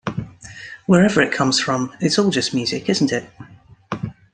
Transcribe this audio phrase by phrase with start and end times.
[0.87, 3.29] Wherever it comes from, it's all just music, isn't it?